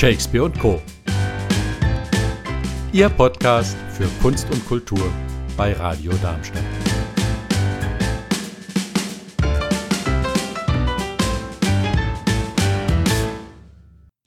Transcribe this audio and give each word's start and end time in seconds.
Shakespeare 0.00 0.44
und 0.44 0.58
Co. 0.58 0.80
Ihr 2.90 3.10
Podcast 3.10 3.76
für 3.92 4.08
Kunst 4.22 4.50
und 4.50 4.66
Kultur 4.66 5.12
bei 5.58 5.74
Radio 5.74 6.10
Darmstadt. 6.22 6.64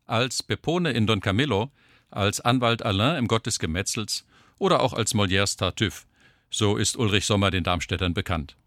Als 0.05 0.43
Pepone 0.43 0.91
in 0.91 1.07
Don 1.07 1.21
Camillo, 1.21 1.71
als 2.11 2.39
Anwalt 2.39 2.85
Alain 2.85 3.15
im 3.15 3.27
Gott 3.27 3.47
des 3.47 3.57
Gemetzels 3.57 4.27
oder 4.59 4.79
auch 4.79 4.93
als 4.93 5.15
Molières 5.15 5.57
Tartuffe, 5.57 6.05
so 6.51 6.77
ist 6.77 6.97
Ulrich 6.97 7.25
Sommer 7.25 7.49
den 7.49 7.63
Darmstädtern 7.63 8.13
bekannt. 8.13 8.57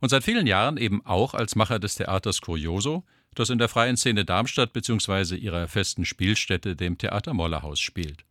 Und 0.00 0.10
seit 0.10 0.22
vielen 0.22 0.46
Jahren 0.46 0.76
eben 0.76 1.04
auch 1.04 1.34
als 1.34 1.56
Macher 1.56 1.80
des 1.80 1.96
Theaters 1.96 2.40
Curioso, 2.40 3.02
das 3.38 3.50
in 3.50 3.58
der 3.58 3.68
freien 3.68 3.96
Szene 3.96 4.24
Darmstadt 4.24 4.72
bzw. 4.72 5.36
ihrer 5.36 5.68
festen 5.68 6.04
Spielstätte, 6.04 6.74
dem 6.76 6.98
Theater 6.98 7.34
Mollerhaus, 7.34 7.80
spielt. 7.80 8.24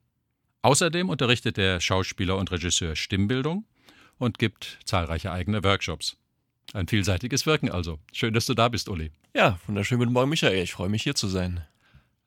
Außerdem 0.62 1.10
unterrichtet 1.10 1.58
der 1.58 1.80
Schauspieler 1.80 2.38
und 2.38 2.52
Regisseur 2.52 2.96
Stimmbildung 2.96 3.66
und 4.18 4.40
gibt 4.40 4.80
zahlreiche 4.84 5.32
eigene 5.32 5.64
Workshops. 5.64 6.18
Ein 6.74 6.88
vielseitiges 6.88 7.46
Wirken 7.46 7.72
also. 7.72 8.00
Schön, 8.12 8.34
dass 8.34 8.48
du 8.48 8.54
da 8.54 8.68
bist, 8.70 8.90
Uli. 8.90 9.12
Ja, 9.36 9.60
wunderschönen 9.68 10.00
guten 10.00 10.14
Morgen, 10.14 10.30
Michael. 10.30 10.64
Ich 10.64 10.74
freue 10.74 10.90
mich, 10.90 11.04
hier 11.04 11.16
zu 11.16 11.28
sein. 11.28 11.66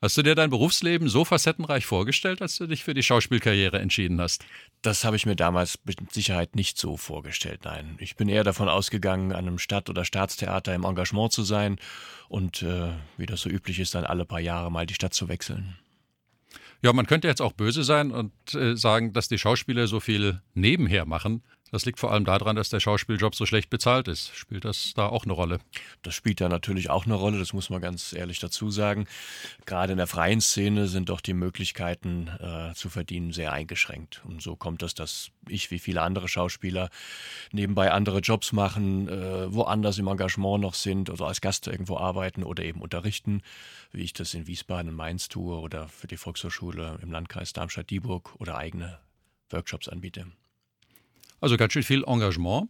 Hast 0.00 0.16
du 0.16 0.22
dir 0.22 0.36
dein 0.36 0.50
Berufsleben 0.50 1.08
so 1.08 1.24
facettenreich 1.24 1.84
vorgestellt, 1.84 2.40
als 2.40 2.56
du 2.56 2.68
dich 2.68 2.84
für 2.84 2.94
die 2.94 3.02
Schauspielkarriere 3.02 3.80
entschieden 3.80 4.20
hast? 4.20 4.44
Das 4.80 5.04
habe 5.04 5.16
ich 5.16 5.26
mir 5.26 5.34
damals 5.34 5.80
mit 5.84 6.12
Sicherheit 6.12 6.54
nicht 6.54 6.78
so 6.78 6.96
vorgestellt, 6.96 7.62
nein. 7.64 7.96
Ich 7.98 8.14
bin 8.14 8.28
eher 8.28 8.44
davon 8.44 8.68
ausgegangen, 8.68 9.32
an 9.32 9.48
einem 9.48 9.58
Stadt- 9.58 9.90
oder 9.90 10.04
Staatstheater 10.04 10.72
im 10.72 10.84
Engagement 10.84 11.32
zu 11.32 11.42
sein 11.42 11.80
und, 12.28 12.62
äh, 12.62 12.92
wie 13.16 13.26
das 13.26 13.40
so 13.40 13.50
üblich 13.50 13.80
ist, 13.80 13.96
dann 13.96 14.04
alle 14.04 14.24
paar 14.24 14.38
Jahre 14.38 14.70
mal 14.70 14.86
die 14.86 14.94
Stadt 14.94 15.14
zu 15.14 15.28
wechseln. 15.28 15.76
Ja, 16.80 16.92
man 16.92 17.08
könnte 17.08 17.26
jetzt 17.26 17.42
auch 17.42 17.52
böse 17.52 17.82
sein 17.82 18.12
und 18.12 18.32
äh, 18.54 18.76
sagen, 18.76 19.12
dass 19.12 19.26
die 19.26 19.38
Schauspieler 19.38 19.88
so 19.88 19.98
viel 19.98 20.40
nebenher 20.54 21.06
machen. 21.06 21.42
Das 21.70 21.84
liegt 21.84 21.98
vor 22.00 22.12
allem 22.12 22.24
daran, 22.24 22.56
dass 22.56 22.70
der 22.70 22.80
Schauspieljob 22.80 23.34
so 23.34 23.44
schlecht 23.44 23.68
bezahlt 23.68 24.08
ist. 24.08 24.34
Spielt 24.34 24.64
das 24.64 24.94
da 24.94 25.06
auch 25.06 25.24
eine 25.24 25.34
Rolle? 25.34 25.58
Das 26.02 26.14
spielt 26.14 26.40
da 26.40 26.48
natürlich 26.48 26.88
auch 26.88 27.04
eine 27.04 27.14
Rolle, 27.14 27.38
das 27.38 27.52
muss 27.52 27.68
man 27.68 27.80
ganz 27.80 28.14
ehrlich 28.14 28.38
dazu 28.38 28.70
sagen. 28.70 29.06
Gerade 29.66 29.92
in 29.92 29.98
der 29.98 30.06
freien 30.06 30.40
Szene 30.40 30.86
sind 30.88 31.10
doch 31.10 31.20
die 31.20 31.34
Möglichkeiten 31.34 32.28
äh, 32.40 32.74
zu 32.74 32.88
verdienen 32.88 33.32
sehr 33.32 33.52
eingeschränkt. 33.52 34.22
Und 34.24 34.40
so 34.40 34.56
kommt 34.56 34.82
es, 34.82 34.94
dass 34.94 35.30
ich 35.46 35.70
wie 35.70 35.78
viele 35.78 36.02
andere 36.02 36.28
Schauspieler 36.28 36.88
nebenbei 37.52 37.90
andere 37.92 38.20
Jobs 38.20 38.52
machen, 38.52 39.08
äh, 39.08 39.52
woanders 39.52 39.98
im 39.98 40.06
Engagement 40.06 40.62
noch 40.62 40.74
sind 40.74 41.10
oder 41.10 41.26
als 41.26 41.40
Gast 41.40 41.66
irgendwo 41.66 41.98
arbeiten 41.98 42.44
oder 42.44 42.64
eben 42.64 42.80
unterrichten, 42.80 43.42
wie 43.92 44.02
ich 44.02 44.14
das 44.14 44.32
in 44.32 44.46
Wiesbaden 44.46 44.90
und 44.90 44.96
Mainz 44.96 45.28
tue 45.28 45.58
oder 45.58 45.88
für 45.88 46.06
die 46.06 46.16
Volkshochschule 46.16 46.98
im 47.02 47.12
Landkreis 47.12 47.52
Darmstadt-Dieburg 47.52 48.36
oder 48.38 48.56
eigene 48.56 48.98
Workshops 49.50 49.88
anbiete. 49.88 50.26
Also 51.40 51.56
ganz 51.56 51.72
schön 51.72 51.82
viel 51.82 52.04
Engagement. 52.04 52.68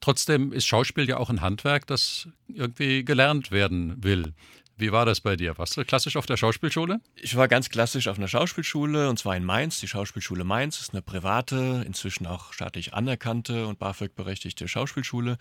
Trotzdem 0.00 0.52
ist 0.52 0.66
Schauspiel 0.66 1.08
ja 1.08 1.16
auch 1.16 1.30
ein 1.30 1.40
Handwerk, 1.40 1.86
das 1.86 2.28
irgendwie 2.48 3.04
gelernt 3.04 3.50
werden 3.50 4.02
will. 4.02 4.34
Wie 4.76 4.90
war 4.90 5.06
das 5.06 5.20
bei 5.20 5.36
dir? 5.36 5.56
Warst 5.56 5.76
du 5.76 5.84
klassisch 5.84 6.16
auf 6.16 6.26
der 6.26 6.36
Schauspielschule? 6.36 7.00
Ich 7.14 7.36
war 7.36 7.46
ganz 7.46 7.70
klassisch 7.70 8.08
auf 8.08 8.18
einer 8.18 8.26
Schauspielschule 8.26 9.08
und 9.08 9.18
zwar 9.20 9.36
in 9.36 9.44
Mainz. 9.44 9.78
Die 9.78 9.86
Schauspielschule 9.86 10.42
Mainz 10.42 10.80
ist 10.80 10.92
eine 10.92 11.00
private, 11.00 11.84
inzwischen 11.86 12.26
auch 12.26 12.52
staatlich 12.52 12.92
anerkannte 12.92 13.68
und 13.68 13.78
BAföG-berechtigte 13.78 14.66
Schauspielschule. 14.66 15.38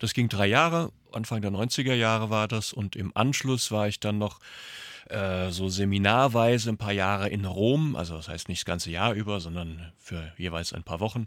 Das 0.00 0.12
ging 0.12 0.28
drei 0.28 0.46
Jahre, 0.46 0.92
Anfang 1.12 1.40
der 1.40 1.50
90er 1.50 1.94
Jahre 1.94 2.28
war 2.28 2.46
das 2.46 2.74
und 2.74 2.94
im 2.94 3.10
Anschluss 3.16 3.70
war 3.70 3.88
ich 3.88 4.00
dann 4.00 4.18
noch 4.18 4.38
äh, 5.08 5.50
so 5.50 5.68
seminarweise 5.68 6.70
ein 6.70 6.78
paar 6.78 6.92
Jahre 6.92 7.28
in 7.28 7.44
Rom, 7.44 7.96
also 7.96 8.16
das 8.16 8.28
heißt 8.28 8.48
nicht 8.48 8.60
das 8.60 8.64
ganze 8.64 8.90
Jahr 8.90 9.12
über, 9.12 9.40
sondern 9.40 9.92
für 9.98 10.32
jeweils 10.38 10.72
ein 10.72 10.82
paar 10.82 11.00
Wochen 11.00 11.26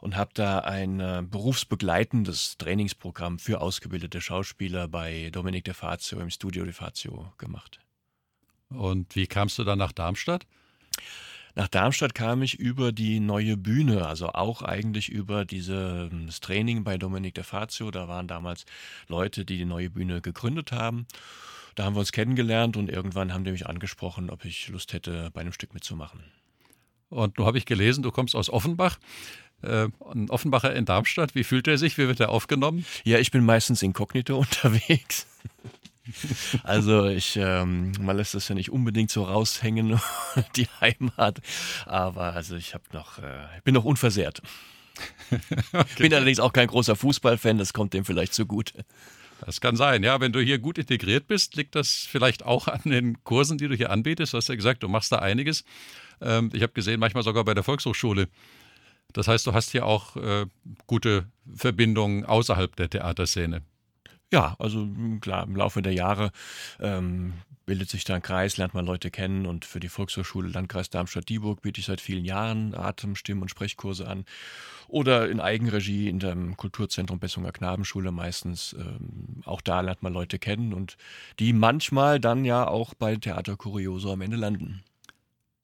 und 0.00 0.16
habe 0.16 0.30
da 0.34 0.60
ein 0.60 1.00
äh, 1.00 1.22
berufsbegleitendes 1.28 2.56
Trainingsprogramm 2.58 3.38
für 3.38 3.60
ausgebildete 3.60 4.20
Schauspieler 4.20 4.88
bei 4.88 5.30
Dominik 5.30 5.64
De 5.64 5.74
Fazio 5.74 6.20
im 6.20 6.30
Studio 6.30 6.64
De 6.64 6.72
Fazio 6.72 7.32
gemacht. 7.38 7.80
Und 8.70 9.14
wie 9.14 9.26
kamst 9.26 9.58
du 9.58 9.64
dann 9.64 9.78
nach 9.78 9.92
Darmstadt? 9.92 10.46
Nach 11.54 11.68
Darmstadt 11.68 12.14
kam 12.14 12.42
ich 12.42 12.58
über 12.58 12.92
die 12.92 13.18
neue 13.18 13.56
Bühne, 13.56 14.06
also 14.06 14.28
auch 14.28 14.62
eigentlich 14.62 15.08
über 15.08 15.44
dieses 15.44 16.40
Training 16.40 16.84
bei 16.84 16.98
Dominik 16.98 17.34
De 17.34 17.42
Fazio. 17.42 17.90
Da 17.90 18.06
waren 18.06 18.28
damals 18.28 18.64
Leute, 19.08 19.44
die 19.44 19.58
die 19.58 19.64
neue 19.64 19.90
Bühne 19.90 20.20
gegründet 20.20 20.70
haben. 20.72 21.06
Da 21.78 21.84
haben 21.84 21.94
wir 21.94 22.00
uns 22.00 22.10
kennengelernt 22.10 22.76
und 22.76 22.90
irgendwann 22.90 23.32
haben 23.32 23.44
die 23.44 23.52
mich 23.52 23.68
angesprochen, 23.68 24.30
ob 24.30 24.44
ich 24.44 24.66
Lust 24.66 24.92
hätte, 24.92 25.30
bei 25.32 25.42
einem 25.42 25.52
Stück 25.52 25.74
mitzumachen. 25.74 26.24
Und 27.08 27.38
nun 27.38 27.46
habe 27.46 27.56
ich 27.56 27.66
gelesen, 27.66 28.02
du 28.02 28.10
kommst 28.10 28.34
aus 28.34 28.50
Offenbach. 28.50 28.98
Äh, 29.62 29.86
ein 30.12 30.28
Offenbacher 30.28 30.74
in 30.74 30.86
Darmstadt, 30.86 31.36
wie 31.36 31.44
fühlt 31.44 31.68
er 31.68 31.78
sich? 31.78 31.96
Wie 31.96 32.08
wird 32.08 32.18
er 32.18 32.30
aufgenommen? 32.30 32.84
Ja, 33.04 33.20
ich 33.20 33.30
bin 33.30 33.44
meistens 33.44 33.80
inkognito 33.84 34.36
unterwegs. 34.40 35.28
Also 36.64 37.04
ich, 37.04 37.36
ähm, 37.36 37.92
man 38.00 38.16
lässt 38.16 38.34
das 38.34 38.48
ja 38.48 38.56
nicht 38.56 38.72
unbedingt 38.72 39.12
so 39.12 39.22
raushängen, 39.22 40.00
die 40.56 40.66
Heimat. 40.80 41.40
Aber 41.86 42.32
also 42.32 42.56
ich 42.56 42.74
habe 42.74 42.86
noch, 42.92 43.18
äh, 43.18 43.46
bin 43.62 43.74
noch 43.74 43.84
unversehrt. 43.84 44.42
okay. 45.72 46.02
Bin 46.02 46.12
allerdings 46.12 46.40
auch 46.40 46.52
kein 46.52 46.66
großer 46.66 46.96
Fußballfan, 46.96 47.56
das 47.56 47.72
kommt 47.72 47.94
dem 47.94 48.04
vielleicht 48.04 48.34
zugute. 48.34 48.84
Das 49.44 49.60
kann 49.60 49.76
sein, 49.76 50.02
ja. 50.02 50.20
Wenn 50.20 50.32
du 50.32 50.40
hier 50.40 50.58
gut 50.58 50.78
integriert 50.78 51.26
bist, 51.26 51.56
liegt 51.56 51.74
das 51.74 52.06
vielleicht 52.08 52.44
auch 52.44 52.68
an 52.68 52.82
den 52.84 53.22
Kursen, 53.24 53.58
die 53.58 53.68
du 53.68 53.74
hier 53.74 53.90
anbietest. 53.90 54.32
Du 54.32 54.36
hast 54.36 54.48
ja 54.48 54.54
gesagt, 54.54 54.82
du 54.82 54.88
machst 54.88 55.12
da 55.12 55.16
einiges. 55.16 55.64
Ähm, 56.20 56.50
ich 56.52 56.62
habe 56.62 56.72
gesehen, 56.72 57.00
manchmal 57.00 57.22
sogar 57.22 57.44
bei 57.44 57.54
der 57.54 57.62
Volkshochschule. 57.62 58.28
Das 59.12 59.28
heißt, 59.28 59.46
du 59.46 59.54
hast 59.54 59.70
hier 59.70 59.86
auch 59.86 60.16
äh, 60.16 60.46
gute 60.86 61.26
Verbindungen 61.54 62.24
außerhalb 62.24 62.74
der 62.76 62.90
Theaterszene. 62.90 63.62
Ja, 64.30 64.56
also 64.58 64.86
klar, 65.20 65.44
im 65.44 65.56
Laufe 65.56 65.80
der 65.80 65.94
Jahre 65.94 66.32
ähm, 66.80 67.32
bildet 67.68 67.90
sich 67.90 68.04
da 68.04 68.14
ein 68.14 68.22
Kreis, 68.22 68.56
lernt 68.56 68.72
man 68.72 68.86
Leute 68.86 69.10
kennen 69.10 69.44
und 69.44 69.66
für 69.66 69.78
die 69.78 69.90
Volkshochschule 69.90 70.48
Landkreis 70.48 70.88
Darmstadt-Dieburg 70.88 71.60
biete 71.60 71.80
ich 71.80 71.86
seit 71.86 72.00
vielen 72.00 72.24
Jahren 72.24 72.74
Atem-, 72.74 73.14
Stimm- 73.14 73.42
und 73.42 73.50
Sprechkurse 73.50 74.08
an. 74.08 74.24
Oder 74.88 75.28
in 75.28 75.38
Eigenregie 75.38 76.08
in 76.08 76.18
dem 76.18 76.56
Kulturzentrum 76.56 77.18
Bessunger 77.18 77.52
Knabenschule 77.52 78.10
meistens. 78.10 78.74
Ähm, 78.78 79.42
auch 79.44 79.60
da 79.60 79.82
lernt 79.82 80.02
man 80.02 80.14
Leute 80.14 80.38
kennen 80.38 80.72
und 80.72 80.96
die 81.40 81.52
manchmal 81.52 82.18
dann 82.18 82.46
ja 82.46 82.66
auch 82.66 82.94
bei 82.94 83.16
Theater 83.16 83.56
Curioso 83.56 84.14
am 84.14 84.22
Ende 84.22 84.38
landen. 84.38 84.82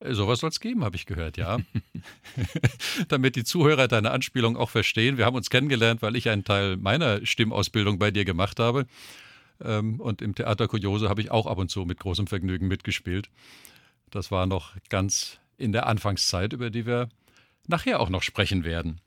Sowas 0.06 0.40
soll 0.40 0.50
es 0.50 0.60
geben, 0.60 0.84
habe 0.84 0.96
ich 0.96 1.06
gehört, 1.06 1.38
ja. 1.38 1.56
Damit 3.08 3.34
die 3.36 3.44
Zuhörer 3.44 3.88
deine 3.88 4.10
Anspielung 4.10 4.58
auch 4.58 4.68
verstehen. 4.68 5.16
Wir 5.16 5.24
haben 5.24 5.36
uns 5.36 5.48
kennengelernt, 5.48 6.02
weil 6.02 6.16
ich 6.16 6.28
einen 6.28 6.44
Teil 6.44 6.76
meiner 6.76 7.24
Stimmausbildung 7.24 7.98
bei 7.98 8.10
dir 8.10 8.26
gemacht 8.26 8.60
habe. 8.60 8.84
Ähm, 9.64 10.00
und 10.00 10.22
im 10.22 10.34
Theater 10.34 10.68
Kuriose 10.68 11.08
habe 11.08 11.20
ich 11.20 11.30
auch 11.30 11.46
ab 11.46 11.58
und 11.58 11.70
zu 11.70 11.84
mit 11.84 11.98
großem 11.98 12.26
Vergnügen 12.26 12.68
mitgespielt. 12.68 13.30
Das 14.10 14.30
war 14.30 14.46
noch 14.46 14.74
ganz 14.90 15.38
in 15.56 15.72
der 15.72 15.86
Anfangszeit, 15.86 16.52
über 16.52 16.70
die 16.70 16.86
wir 16.86 17.08
nachher 17.66 18.00
auch 18.00 18.10
noch 18.10 18.22
sprechen 18.22 18.64
werden. 18.64 19.00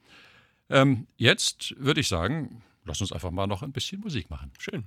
Ähm, 0.69 1.07
jetzt 1.17 1.75
würde 1.77 2.01
ich 2.01 2.07
sagen, 2.07 2.63
lass 2.83 3.01
uns 3.01 3.11
einfach 3.11 3.31
mal 3.31 3.47
noch 3.47 3.61
ein 3.61 3.71
bisschen 3.71 4.01
Musik 4.01 4.29
machen. 4.29 4.51
Schön. 4.57 4.85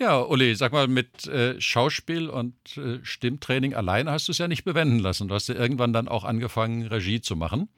Ja, 0.00 0.20
Uli, 0.22 0.54
sag 0.54 0.72
mal, 0.72 0.86
mit 0.86 1.26
äh, 1.26 1.60
Schauspiel 1.60 2.28
und 2.28 2.54
äh, 2.76 3.00
Stimmtraining 3.02 3.74
alleine 3.74 4.12
hast 4.12 4.28
du 4.28 4.32
es 4.32 4.38
ja 4.38 4.46
nicht 4.46 4.64
bewenden 4.64 5.00
lassen. 5.00 5.28
Du 5.28 5.34
hast 5.34 5.48
ja 5.48 5.56
irgendwann 5.56 5.92
dann 5.92 6.08
auch 6.08 6.24
angefangen, 6.24 6.86
Regie 6.86 7.20
zu 7.20 7.34
machen 7.34 7.68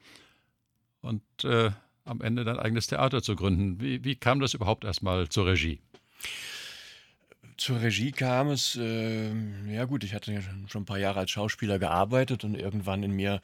und 1.01 1.23
äh, 1.43 1.71
am 2.05 2.21
Ende 2.21 2.43
dein 2.43 2.59
eigenes 2.59 2.87
Theater 2.87 3.21
zu 3.21 3.35
gründen. 3.35 3.79
Wie, 3.79 4.03
wie 4.03 4.15
kam 4.15 4.39
das 4.39 4.53
überhaupt 4.53 4.83
erstmal 4.83 5.29
zur 5.29 5.47
Regie? 5.47 5.79
Zur 7.57 7.81
Regie 7.81 8.11
kam 8.11 8.49
es, 8.49 8.75
äh, 8.75 9.31
ja 9.71 9.85
gut, 9.85 10.03
ich 10.03 10.13
hatte 10.13 10.33
ja 10.33 10.41
schon 10.67 10.83
ein 10.83 10.85
paar 10.85 10.97
Jahre 10.97 11.19
als 11.19 11.31
Schauspieler 11.31 11.77
gearbeitet 11.77 12.43
und 12.43 12.55
irgendwann 12.55 13.03
in 13.03 13.11
mir 13.11 13.41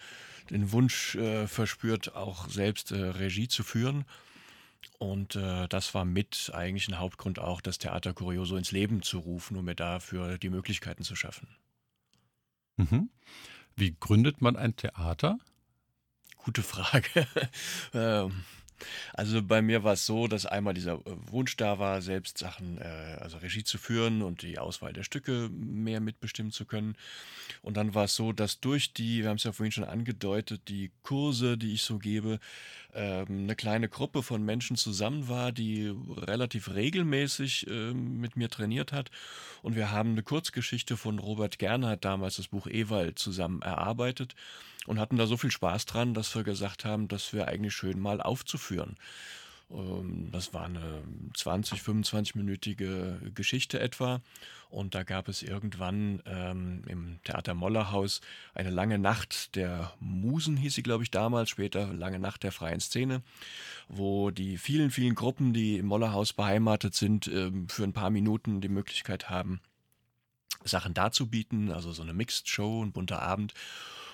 den 0.49 0.71
Wunsch 0.71 1.15
äh, 1.15 1.47
verspürt, 1.47 2.15
auch 2.15 2.49
selbst 2.49 2.91
äh, 2.91 2.95
Regie 2.95 3.47
zu 3.47 3.63
führen. 3.63 4.05
Und 4.97 5.35
äh, 5.35 5.67
das 5.67 5.93
war 5.93 6.05
mit 6.05 6.51
eigentlich 6.53 6.87
ein 6.87 6.99
Hauptgrund 6.99 7.37
auch, 7.37 7.61
das 7.61 7.77
Theater 7.77 8.13
Curioso 8.13 8.55
ins 8.57 8.71
Leben 8.71 9.03
zu 9.03 9.19
rufen, 9.19 9.55
um 9.57 9.65
mir 9.65 9.75
dafür 9.75 10.37
die 10.39 10.49
Möglichkeiten 10.49 11.03
zu 11.03 11.15
schaffen. 11.15 11.47
Mhm. 12.77 13.09
Wie 13.75 13.95
gründet 13.99 14.41
man 14.41 14.55
ein 14.55 14.75
Theater? 14.75 15.37
Gute 16.47 16.63
Frage. 16.63 17.27
ähm, 17.93 18.45
Also 19.13 19.43
bei 19.43 19.61
mir 19.61 19.83
war 19.83 19.93
es 19.93 20.05
so, 20.05 20.27
dass 20.27 20.45
einmal 20.45 20.73
dieser 20.73 20.93
äh, 20.93 21.01
Wunsch 21.29 21.57
da 21.57 21.77
war, 21.77 22.01
selbst 22.01 22.37
Sachen, 22.37 22.77
äh, 22.77 23.17
also 23.19 23.37
Regie 23.39 23.65
zu 23.65 23.77
führen 23.77 24.21
und 24.21 24.43
die 24.43 24.57
Auswahl 24.57 24.93
der 24.93 25.03
Stücke 25.03 25.49
mehr 25.51 25.99
mitbestimmen 25.99 26.53
zu 26.53 26.63
können. 26.63 26.95
Und 27.63 27.75
dann 27.75 27.95
war 27.95 28.05
es 28.05 28.15
so, 28.15 28.31
dass 28.31 28.61
durch 28.61 28.93
die, 28.93 29.23
wir 29.23 29.29
haben 29.29 29.35
es 29.35 29.43
ja 29.43 29.51
vorhin 29.51 29.73
schon 29.73 29.83
angedeutet, 29.83 30.61
die 30.69 30.91
Kurse, 31.03 31.57
die 31.57 31.73
ich 31.73 31.81
so 31.81 31.99
gebe, 31.99 32.39
ähm, 32.93 33.25
eine 33.43 33.55
kleine 33.57 33.89
Gruppe 33.89 34.23
von 34.23 34.41
Menschen 34.41 34.77
zusammen 34.77 35.27
war, 35.27 35.51
die 35.51 35.93
relativ 36.15 36.73
regelmäßig 36.73 37.67
äh, 37.67 37.93
mit 37.93 38.37
mir 38.37 38.47
trainiert 38.49 38.93
hat. 38.93 39.11
Und 39.63 39.75
wir 39.75 39.91
haben 39.91 40.11
eine 40.11 40.23
Kurzgeschichte 40.23 40.95
von 40.95 41.19
Robert 41.19 41.59
Gernhardt, 41.59 42.05
damals 42.05 42.37
das 42.37 42.47
Buch 42.47 42.67
Ewald, 42.67 43.19
zusammen 43.19 43.61
erarbeitet 43.63 44.33
und 44.87 44.99
hatten 44.99 45.17
da 45.17 45.27
so 45.27 45.37
viel 45.37 45.51
Spaß 45.51 45.85
dran, 45.85 46.15
dass 46.15 46.33
wir 46.33 46.43
gesagt 46.43 46.85
haben, 46.85 47.07
das 47.07 47.33
wäre 47.33 47.47
eigentlich 47.47 47.75
schön 47.75 47.99
mal 47.99 48.21
aufzuführen. 48.21 48.95
Ähm, 49.69 50.29
das 50.31 50.53
war 50.53 50.65
eine 50.65 51.03
20, 51.35 51.81
25-minütige 51.81 53.33
Geschichte 53.33 53.79
etwa. 53.79 54.21
Und 54.69 54.95
da 54.95 55.03
gab 55.03 55.29
es 55.29 55.43
irgendwann 55.43 56.21
ähm, 56.25 56.83
im 56.87 57.19
Theater 57.23 57.53
Mollerhaus 57.53 58.21
eine 58.53 58.69
lange 58.69 58.97
Nacht 58.97 59.55
der 59.55 59.93
Musen, 59.99 60.57
hieß 60.57 60.73
sie, 60.73 60.83
glaube 60.83 61.03
ich, 61.03 61.11
damals, 61.11 61.49
später 61.49 61.93
lange 61.93 62.19
Nacht 62.19 62.43
der 62.43 62.51
freien 62.51 62.81
Szene, 62.81 63.21
wo 63.87 64.29
die 64.31 64.57
vielen, 64.57 64.91
vielen 64.91 65.15
Gruppen, 65.15 65.53
die 65.53 65.77
im 65.77 65.85
Mollerhaus 65.85 66.33
beheimatet 66.33 66.95
sind, 66.95 67.27
ähm, 67.27 67.69
für 67.69 67.83
ein 67.83 67.93
paar 67.93 68.09
Minuten 68.09 68.59
die 68.59 68.69
Möglichkeit 68.69 69.29
haben, 69.29 69.61
Sachen 70.63 70.93
darzubieten, 70.93 71.71
also 71.71 71.91
so 71.93 72.03
eine 72.03 72.13
Mixed 72.13 72.49
Show, 72.49 72.83
ein 72.83 72.91
bunter 72.91 73.21
Abend. 73.21 73.53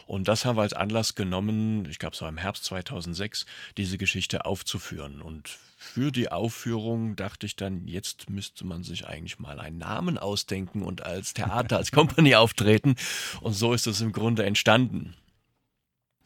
Und 0.05 0.27
das 0.27 0.45
haben 0.45 0.57
wir 0.57 0.61
als 0.61 0.73
Anlass 0.73 1.15
genommen, 1.15 1.85
ich 1.89 1.99
glaube, 1.99 2.15
es 2.15 2.21
war 2.21 2.29
im 2.29 2.37
Herbst 2.37 2.65
2006, 2.65 3.45
diese 3.77 3.97
Geschichte 3.97 4.45
aufzuführen. 4.45 5.21
Und 5.21 5.49
für 5.77 6.11
die 6.11 6.31
Aufführung 6.31 7.15
dachte 7.15 7.45
ich 7.45 7.55
dann, 7.55 7.87
jetzt 7.87 8.29
müsste 8.29 8.65
man 8.65 8.83
sich 8.83 9.07
eigentlich 9.07 9.39
mal 9.39 9.59
einen 9.59 9.77
Namen 9.77 10.17
ausdenken 10.17 10.81
und 10.81 11.03
als 11.03 11.33
Theater, 11.33 11.77
als 11.77 11.91
Company 11.93 12.35
auftreten. 12.35 12.95
Und 13.41 13.53
so 13.53 13.73
ist 13.73 13.87
es 13.87 14.01
im 14.01 14.11
Grunde 14.11 14.43
entstanden. 14.45 15.15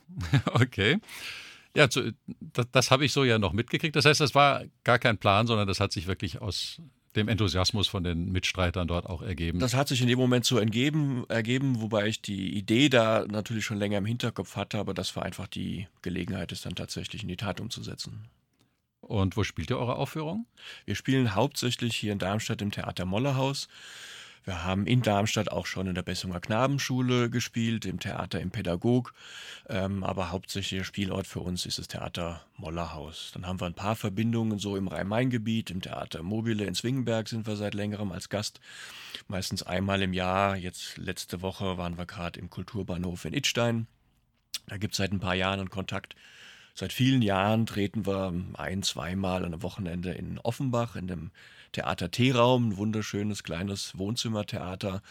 Okay. 0.54 1.00
Ja, 1.76 1.88
das, 1.88 2.66
das 2.72 2.92
habe 2.92 3.06
ich 3.06 3.12
so 3.12 3.24
ja 3.24 3.38
noch 3.38 3.54
mitgekriegt. 3.54 3.96
Das 3.96 4.06
heißt, 4.06 4.20
das 4.20 4.34
war 4.34 4.64
gar 4.84 4.98
kein 4.98 5.18
Plan, 5.20 5.46
sondern 5.46 5.68
das 5.68 5.80
hat 5.80 5.92
sich 5.92 6.08
wirklich 6.08 6.42
aus 6.42 6.82
dem 7.18 7.28
Enthusiasmus 7.28 7.88
von 7.88 8.04
den 8.04 8.32
Mitstreitern 8.32 8.88
dort 8.88 9.06
auch 9.06 9.22
ergeben. 9.22 9.60
Das 9.60 9.74
hat 9.74 9.88
sich 9.88 10.02
in 10.02 10.08
dem 10.08 10.20
Moment 10.20 10.46
so 10.46 10.58
ergeben, 10.58 11.26
ergeben, 11.28 11.82
wobei 11.82 12.08
ich 12.08 12.22
die 12.22 12.56
Idee 12.56 12.90
da 12.90 13.26
natürlich 13.28 13.66
schon 13.66 13.78
länger 13.78 13.98
im 13.98 14.06
Hinterkopf 14.06 14.56
hatte, 14.56 14.78
aber 14.78 14.94
das 14.94 15.16
war 15.16 15.24
einfach 15.24 15.48
die 15.48 15.88
Gelegenheit, 16.02 16.52
es 16.52 16.62
dann 16.62 16.76
tatsächlich 16.76 17.24
in 17.24 17.28
die 17.28 17.38
Tat 17.38 17.60
umzusetzen. 17.60 18.30
Und 19.02 19.38
wo 19.38 19.44
spielt 19.44 19.70
ihr 19.70 19.78
eure 19.78 19.96
Aufführung? 19.96 20.46
Wir 20.86 20.96
spielen 20.96 21.36
hauptsächlich 21.36 21.96
hier 21.96 22.12
in 22.12 22.20
Darmstadt 22.20 22.62
im 22.62 22.72
Theater 22.72 23.06
Mollerhaus. 23.06 23.68
Wir 24.48 24.64
haben 24.64 24.88
in 24.88 25.02
Darmstadt 25.02 25.52
auch 25.52 25.66
schon 25.66 25.88
in 25.88 25.96
der 25.96 26.04
Bessunger 26.04 26.40
Knabenschule 26.40 27.30
gespielt, 27.30 27.84
im 27.84 28.00
Theater 28.00 28.40
im 28.40 28.50
Pädagog. 28.50 29.14
Ähm, 29.68 30.06
aber 30.06 30.32
hauptsächlicher 30.32 30.86
Spielort 30.86 31.28
für 31.28 31.42
uns 31.42 31.66
ist 31.66 31.80
das 31.80 31.90
Theater 31.90 32.46
Mollerhaus. 32.56 33.32
Dann 33.34 33.46
haben 33.46 33.60
wir 33.60 33.66
ein 33.66 33.74
paar 33.74 33.98
Verbindungen 33.98 34.58
so 34.58 34.78
im 34.78 34.88
Rhein-Main-Gebiet. 34.88 35.70
Im 35.70 35.82
Theater 35.82 36.24
Mobile 36.24 36.64
in 36.64 36.76
Zwingenberg 36.76 37.28
sind 37.28 37.46
wir 37.46 37.58
seit 37.58 37.74
längerem 37.74 38.14
als 38.14 38.30
Gast. 38.30 38.62
Meistens 39.28 39.64
einmal 39.64 40.02
im 40.02 40.14
Jahr. 40.14 40.56
Jetzt 40.56 40.98
letzte 40.98 41.42
Woche 41.42 41.78
waren 41.78 41.98
wir 41.98 42.06
gerade 42.06 42.40
im 42.40 42.50
Kulturbahnhof 42.50 43.26
in 43.26 43.34
Idstein. 43.34 43.86
Da 44.68 44.78
gibt 44.78 44.94
es 44.94 44.98
seit 45.00 45.12
ein 45.12 45.20
paar 45.20 45.36
Jahren 45.36 45.60
einen 45.60 45.70
Kontakt. 45.70 46.16
Seit 46.74 46.94
vielen 46.94 47.22
Jahren 47.22 47.66
treten 47.66 48.06
wir 48.06 48.34
ein, 48.54 48.82
zweimal 48.82 49.44
an 49.44 49.52
einem 49.52 49.62
Wochenende 49.62 50.14
in 50.14 50.40
Offenbach 50.40 50.96
in 50.96 51.08
dem 51.08 51.32
Theater 51.78 52.10
T-Raum, 52.10 52.70
ein 52.70 52.78
wunderschönes 52.78 53.44
kleines 53.44 53.96
Wohnzimmertheater, 53.96 55.04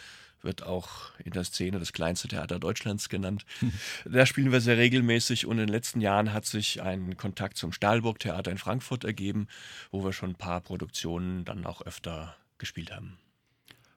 wird 0.43 0.65
auch 0.65 1.13
in 1.25 1.31
der 1.31 1.45
Szene 1.45 1.79
das 1.79 1.93
kleinste 1.93 2.27
Theater 2.27 2.59
Deutschlands 2.59 3.09
genannt. 3.09 3.45
Da 4.05 4.27
spielen 4.27 4.51
wir 4.51 4.61
sehr 4.61 4.77
regelmäßig 4.77 5.47
und 5.47 5.59
in 5.59 5.67
den 5.67 5.69
letzten 5.69 6.01
Jahren 6.01 6.33
hat 6.33 6.45
sich 6.45 6.83
ein 6.83 7.17
Kontakt 7.17 7.57
zum 7.57 7.71
Stahlburg 7.71 8.19
Theater 8.19 8.51
in 8.51 8.59
Frankfurt 8.59 9.05
ergeben, 9.05 9.47
wo 9.93 10.03
wir 10.03 10.13
schon 10.13 10.31
ein 10.31 10.35
paar 10.35 10.61
Produktionen 10.61 11.45
dann 11.45 11.67
auch 11.67 11.83
öfter 11.83 12.35
gespielt 12.59 12.91
haben. 12.91 13.17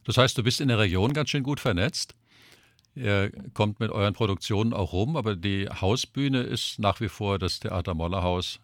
Das 0.04 0.18
heißt, 0.18 0.38
du 0.38 0.44
bist 0.44 0.62
in 0.62 0.68
der 0.68 0.78
Region 0.78 1.14
ganz 1.14 1.32
schön 1.32 1.44
gut 1.44 1.60
vernetzt. 1.60 2.14
Ihr 2.94 3.32
kommt 3.56 3.80
mit 3.80 3.90
euren 3.90 4.14
Produktionen 4.14 4.74
auch 4.74 4.94
rum, 4.94 5.18
aber 5.18 5.36
die 5.36 5.68
Hausbühne 5.70 6.42
ist 6.44 6.78
nach 6.78 7.02
wie 7.02 7.10
vor 7.10 7.40
das 7.40 7.60
Theater 7.60 7.96
Mollerhaus. 7.96 8.60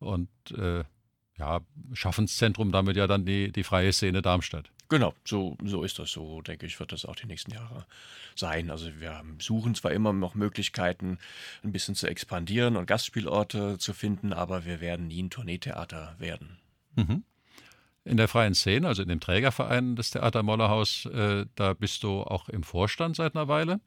Und 0.00 0.28
äh, 0.56 0.82
ja, 1.38 1.60
Schaffenszentrum 1.92 2.72
damit 2.72 2.96
ja 2.96 3.06
dann 3.06 3.24
die, 3.24 3.52
die 3.52 3.64
freie 3.64 3.92
Szene 3.92 4.22
Darmstadt. 4.22 4.70
Genau, 4.88 5.14
so, 5.24 5.56
so 5.64 5.82
ist 5.82 5.98
das. 5.98 6.10
So 6.10 6.40
denke 6.40 6.66
ich, 6.66 6.80
wird 6.80 6.92
das 6.92 7.04
auch 7.04 7.16
die 7.16 7.26
nächsten 7.26 7.52
Jahre 7.52 7.84
sein. 8.34 8.70
Also 8.70 8.88
wir 8.98 9.22
suchen 9.38 9.74
zwar 9.74 9.92
immer 9.92 10.12
noch 10.12 10.34
Möglichkeiten, 10.34 11.18
ein 11.62 11.72
bisschen 11.72 11.94
zu 11.94 12.06
expandieren 12.06 12.76
und 12.76 12.86
Gastspielorte 12.86 13.76
zu 13.78 13.92
finden, 13.92 14.32
aber 14.32 14.64
wir 14.64 14.80
werden 14.80 15.08
nie 15.08 15.22
ein 15.22 15.30
Tourneetheater 15.30 16.16
werden. 16.18 16.58
Mhm. 16.96 17.22
In 18.04 18.16
der 18.16 18.28
freien 18.28 18.54
Szene, 18.54 18.88
also 18.88 19.02
in 19.02 19.08
dem 19.08 19.20
Trägerverein 19.20 19.94
des 19.94 20.10
Theater 20.10 20.42
Mollerhaus, 20.42 21.04
äh, 21.06 21.44
da 21.54 21.74
bist 21.74 22.02
du 22.02 22.22
auch 22.22 22.48
im 22.48 22.62
Vorstand 22.62 23.16
seit 23.16 23.36
einer 23.36 23.48
Weile. 23.48 23.80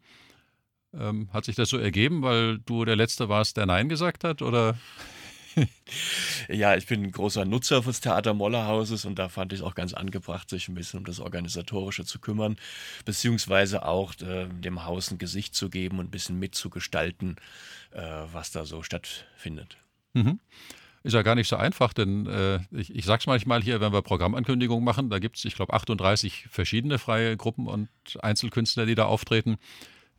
Ähm, 0.94 1.30
hat 1.34 1.46
sich 1.46 1.56
das 1.56 1.70
so 1.70 1.80
ergeben, 1.80 2.22
weil 2.22 2.60
du 2.60 2.86
der 2.86 2.96
Letzte 2.96 3.30
warst, 3.30 3.58
der 3.58 3.66
Nein 3.66 3.90
gesagt 3.90 4.24
hat, 4.24 4.44
oder? 4.44 4.78
Ja, 6.50 6.76
ich 6.76 6.88
bin 6.88 7.04
ein 7.04 7.12
großer 7.12 7.46
Nutzer 7.46 7.82
des 7.82 8.02
Theater 8.02 8.34
Mollerhauses 8.34 9.06
und 9.06 9.18
da 9.18 9.30
fand 9.30 9.54
ich 9.54 9.60
es 9.60 9.66
auch 9.66 9.76
ganz 9.76 9.94
angebracht, 9.94 10.50
sich 10.50 10.68
ein 10.68 10.76
bisschen 10.76 11.00
um 11.00 11.06
das 11.06 11.20
Organisatorische 11.20 12.06
zu 12.06 12.20
kümmern, 12.20 12.58
beziehungsweise 13.06 13.86
auch 13.86 14.14
äh, 14.22 14.48
dem 14.48 14.86
Haus 14.86 15.12
ein 15.12 15.18
Gesicht 15.18 15.56
zu 15.56 15.70
geben 15.70 16.00
und 16.00 16.08
ein 16.08 16.12
bisschen 16.12 16.40
mitzugestalten, 16.40 17.38
äh, 17.92 18.02
was 18.32 18.52
da 18.52 18.66
so 18.66 18.84
stattfindet. 18.84 19.78
Mhm. 20.14 20.40
Ist 21.04 21.14
ja 21.14 21.24
gar 21.24 21.36
nicht 21.36 21.48
so 21.48 21.56
einfach, 21.56 21.94
denn 21.94 22.28
äh, 22.28 22.60
ich, 22.72 22.94
ich 22.94 23.06
sag's 23.06 23.26
manchmal 23.26 23.64
hier, 23.64 23.82
wenn 23.82 23.92
wir 23.92 24.04
Programmankündigungen 24.04 24.86
machen, 24.86 25.10
da 25.10 25.18
gibt 25.18 25.38
es, 25.38 25.46
ich 25.46 25.56
glaube, 25.56 25.74
38 25.74 26.46
verschiedene 26.50 27.00
freie 27.00 27.36
Gruppen 27.38 27.66
und 27.66 27.90
Einzelkünstler, 28.22 28.86
die 28.86 28.94
da 28.94 29.06
auftreten. 29.06 29.58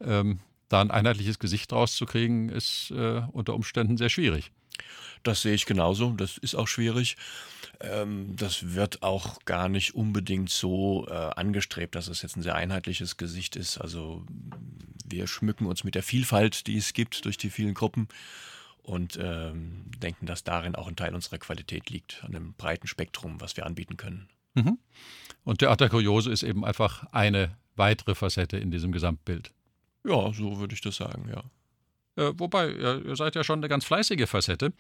Ähm, 0.01 0.41
da 0.69 0.81
ein 0.81 0.91
einheitliches 0.91 1.39
Gesicht 1.39 1.71
draus 1.71 1.95
zu 1.95 2.07
kriegen, 2.07 2.49
ist 2.49 2.91
äh, 2.91 3.23
unter 3.31 3.55
Umständen 3.55 3.97
sehr 3.97 4.09
schwierig. 4.09 4.51
Das 5.23 5.43
sehe 5.43 5.55
ich 5.55 5.67
genauso. 5.67 6.13
Das 6.13 6.39
ist 6.39 6.55
auch 6.55 6.69
schwierig. 6.69 7.17
Ähm, 7.81 8.35
das 8.37 8.75
wird 8.75 9.03
auch 9.03 9.45
gar 9.45 9.69
nicht 9.69 9.95
unbedingt 9.95 10.51
so 10.51 11.07
äh, 11.09 11.13
angestrebt, 11.13 11.95
dass 11.95 12.09
es 12.09 12.23
jetzt 12.23 12.37
ein 12.37 12.43
sehr 12.43 12.55
einheitliches 12.55 13.17
Gesicht 13.17 13.57
ist. 13.57 13.79
Also 13.79 14.25
wir 15.05 15.27
schmücken 15.27 15.67
uns 15.67 15.85
mit 15.85 15.95
der 15.95 16.03
Vielfalt, 16.03 16.67
die 16.67 16.77
es 16.77 16.93
gibt 16.93 17.25
durch 17.25 17.37
die 17.37 17.51
vielen 17.51 17.75
Gruppen 17.75 18.09
und 18.83 19.19
ähm, 19.21 19.85
denken, 19.99 20.27
dass 20.27 20.45
darin 20.45 20.75
auch 20.75 20.89
ein 20.89 20.97
Teil 20.97 21.15
unserer 21.15 21.39
Qualität 21.39 21.91
liegt, 21.91 22.25
an 22.25 22.35
einem 22.35 22.55
breiten 22.55 22.89
Spektrum, 22.89 23.41
was 23.41 23.57
wir 23.57 23.67
anbieten 23.67 23.97
können. 23.97 24.29
Mhm. 24.55 24.79
Und 25.45 25.59
Theater 25.59 25.89
Kuriose 25.89 26.31
ist 26.31 26.43
eben 26.43 26.65
einfach 26.65 27.05
eine 27.13 27.57
weitere 27.77 28.15
Facette 28.15 28.59
in 28.59 28.71
diesem 28.71 28.93
Gesamtbild. 28.93 29.53
Ja, 30.05 30.33
so 30.33 30.59
würde 30.59 30.75
ich 30.75 30.81
das 30.81 30.97
sagen, 30.97 31.29
ja. 31.31 31.43
Äh, 32.17 32.33
wobei, 32.37 32.71
ihr, 32.71 33.17
seid 33.17 33.35
ja 33.35 33.45
schon 33.45 33.61
eine 33.61 33.69
ganz 33.69 33.85
fleißige 33.85 34.29
Facette. 34.29 34.73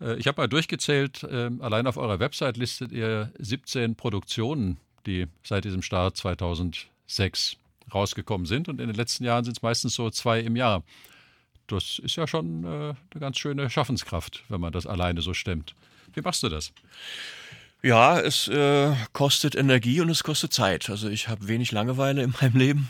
Äh, 0.00 0.16
ich 0.16 0.26
habe 0.28 0.40
mal 0.40 0.46
durchgezählt, 0.46 1.24
äh, 1.24 1.50
allein 1.60 1.86
auf 1.86 1.96
eurer 1.96 2.20
Website 2.20 2.56
listet 2.56 2.92
ihr 2.92 3.32
17 3.38 3.96
Produktionen, 3.96 4.78
die 5.06 5.26
seit 5.42 5.64
diesem 5.64 5.82
Start 5.82 6.16
2006 6.16 7.56
rausgekommen 7.92 8.46
sind. 8.46 8.68
Und 8.68 8.80
in 8.80 8.86
den 8.86 8.96
letzten 8.96 9.24
Jahren 9.24 9.44
sind 9.44 9.56
es 9.56 9.62
meistens 9.62 9.94
so 9.94 10.10
zwei 10.10 10.40
im 10.40 10.56
Jahr. 10.56 10.82
Das 11.66 11.98
ist 11.98 12.16
ja 12.16 12.26
schon 12.26 12.64
äh, 12.64 12.68
eine 12.68 12.94
ganz 13.18 13.38
schöne 13.38 13.68
Schaffenskraft, 13.70 14.44
wenn 14.48 14.60
man 14.60 14.72
das 14.72 14.86
alleine 14.86 15.22
so 15.22 15.34
stemmt. 15.34 15.74
Wie 16.14 16.20
machst 16.20 16.42
du 16.42 16.48
das? 16.48 16.72
Ja, 17.82 18.18
es 18.18 18.48
äh, 18.48 18.94
kostet 19.12 19.54
Energie 19.54 20.00
und 20.00 20.08
es 20.08 20.22
kostet 20.24 20.52
Zeit. 20.52 20.88
Also 20.88 21.08
ich 21.08 21.28
habe 21.28 21.48
wenig 21.48 21.72
Langeweile 21.72 22.22
in 22.22 22.34
meinem 22.40 22.56
Leben 22.56 22.88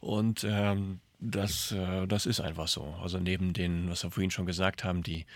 und 0.00 0.44
ähm, 0.44 1.00
das, 1.20 1.72
äh, 1.72 2.06
das 2.06 2.26
ist 2.26 2.40
einfach 2.40 2.68
so. 2.68 2.96
Also 3.02 3.18
neben 3.18 3.52
den, 3.52 3.90
was 3.90 4.02
wir 4.02 4.10
vorhin 4.10 4.30
schon 4.30 4.46
gesagt 4.46 4.84
haben, 4.84 5.02
die, 5.02 5.26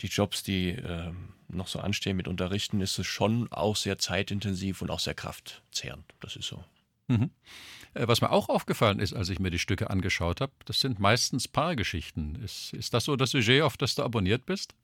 die 0.00 0.06
Jobs, 0.06 0.42
die 0.42 0.70
äh, 0.70 1.12
noch 1.48 1.68
so 1.68 1.80
anstehen 1.80 2.16
mit 2.16 2.28
Unterrichten, 2.28 2.80
ist 2.80 2.98
es 2.98 3.06
schon 3.06 3.50
auch 3.52 3.76
sehr 3.76 3.98
zeitintensiv 3.98 4.82
und 4.82 4.90
auch 4.90 5.00
sehr 5.00 5.14
kraftzehrend. 5.14 6.04
Das 6.20 6.36
ist 6.36 6.46
so. 6.46 6.64
Mhm. 7.08 7.30
Äh, 7.92 8.08
was 8.08 8.20
mir 8.20 8.30
auch 8.30 8.48
aufgefallen 8.48 8.98
ist, 8.98 9.12
als 9.12 9.28
ich 9.28 9.38
mir 9.38 9.50
die 9.50 9.58
Stücke 9.58 9.90
angeschaut 9.90 10.40
habe, 10.40 10.52
das 10.64 10.80
sind 10.80 10.98
meistens 10.98 11.46
Paargeschichten. 11.46 12.42
Ist, 12.42 12.72
ist 12.72 12.94
das 12.94 13.04
so 13.04 13.16
das 13.16 13.30
Sujet, 13.30 13.62
auf 13.62 13.76
das 13.76 13.94
du 13.94 14.02
abonniert 14.02 14.46
bist? 14.46 14.74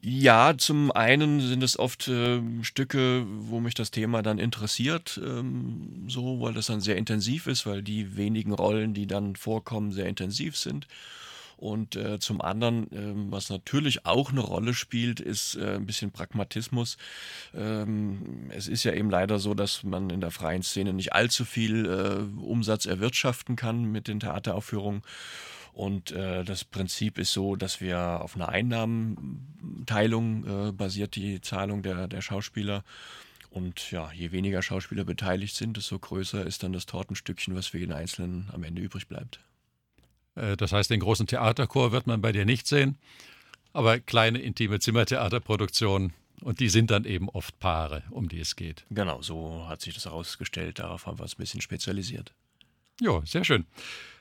Ja, 0.00 0.54
zum 0.56 0.92
einen 0.92 1.40
sind 1.40 1.62
es 1.62 1.78
oft 1.78 2.08
äh, 2.08 2.40
Stücke, 2.62 3.24
wo 3.26 3.58
mich 3.58 3.74
das 3.74 3.90
Thema 3.90 4.22
dann 4.22 4.38
interessiert, 4.38 5.20
ähm, 5.24 6.04
so, 6.08 6.40
weil 6.40 6.54
das 6.54 6.66
dann 6.66 6.80
sehr 6.80 6.96
intensiv 6.96 7.46
ist, 7.46 7.66
weil 7.66 7.82
die 7.82 8.16
wenigen 8.16 8.52
Rollen, 8.52 8.94
die 8.94 9.06
dann 9.06 9.34
vorkommen, 9.34 9.90
sehr 9.92 10.06
intensiv 10.06 10.56
sind. 10.56 10.86
Und 11.56 11.96
äh, 11.96 12.20
zum 12.20 12.40
anderen, 12.40 12.84
äh, 12.92 13.32
was 13.32 13.50
natürlich 13.50 14.06
auch 14.06 14.30
eine 14.30 14.40
Rolle 14.40 14.74
spielt, 14.74 15.18
ist 15.18 15.56
äh, 15.56 15.74
ein 15.74 15.86
bisschen 15.86 16.12
Pragmatismus. 16.12 16.96
Ähm, 17.52 18.50
es 18.50 18.68
ist 18.68 18.84
ja 18.84 18.92
eben 18.92 19.10
leider 19.10 19.40
so, 19.40 19.54
dass 19.54 19.82
man 19.82 20.10
in 20.10 20.20
der 20.20 20.30
freien 20.30 20.62
Szene 20.62 20.92
nicht 20.92 21.12
allzu 21.14 21.44
viel 21.44 21.86
äh, 21.86 22.40
Umsatz 22.40 22.86
erwirtschaften 22.86 23.56
kann 23.56 23.90
mit 23.90 24.06
den 24.06 24.20
Theateraufführungen. 24.20 25.02
Und 25.78 26.10
äh, 26.10 26.42
das 26.42 26.64
Prinzip 26.64 27.18
ist 27.18 27.32
so, 27.32 27.54
dass 27.54 27.80
wir 27.80 28.20
auf 28.20 28.34
einer 28.34 28.48
Einnahmenteilung 28.48 30.70
äh, 30.70 30.72
basiert 30.72 31.14
die 31.14 31.40
Zahlung 31.40 31.84
der, 31.84 32.08
der 32.08 32.20
Schauspieler. 32.20 32.82
Und 33.50 33.92
ja, 33.92 34.10
je 34.10 34.32
weniger 34.32 34.60
Schauspieler 34.60 35.04
beteiligt 35.04 35.54
sind, 35.54 35.76
desto 35.76 36.00
größer 36.00 36.44
ist 36.44 36.64
dann 36.64 36.72
das 36.72 36.86
Tortenstückchen, 36.86 37.54
was 37.54 37.68
für 37.68 37.78
jeden 37.78 37.92
Einzelnen 37.92 38.48
am 38.52 38.64
Ende 38.64 38.82
übrig 38.82 39.06
bleibt. 39.06 39.38
Äh, 40.34 40.56
das 40.56 40.72
heißt, 40.72 40.90
den 40.90 40.98
großen 40.98 41.28
Theaterchor 41.28 41.92
wird 41.92 42.08
man 42.08 42.20
bei 42.20 42.32
dir 42.32 42.44
nicht 42.44 42.66
sehen, 42.66 42.98
aber 43.72 44.00
kleine 44.00 44.40
intime 44.40 44.80
Zimmertheaterproduktionen 44.80 46.12
und 46.40 46.58
die 46.58 46.70
sind 46.70 46.90
dann 46.90 47.04
eben 47.04 47.28
oft 47.28 47.56
Paare, 47.60 48.02
um 48.10 48.28
die 48.28 48.40
es 48.40 48.56
geht. 48.56 48.84
Genau, 48.90 49.22
so 49.22 49.68
hat 49.68 49.82
sich 49.82 49.94
das 49.94 50.06
herausgestellt. 50.06 50.80
Darauf 50.80 51.06
haben 51.06 51.20
wir 51.20 51.22
uns 51.22 51.34
ein 51.34 51.38
bisschen 51.38 51.60
spezialisiert. 51.60 52.34
Ja, 53.00 53.22
sehr 53.24 53.44
schön. 53.44 53.64